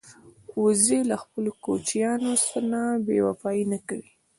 وزې 0.63 0.99
له 1.09 1.15
خپلو 1.23 1.51
کوچنیانو 1.65 2.31
نه 2.71 2.81
بېوفايي 3.05 3.63
نه 3.71 3.79
کوي 3.87 4.09